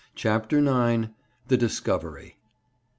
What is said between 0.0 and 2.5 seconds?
CHAPTER IX. THE DISCOVERY.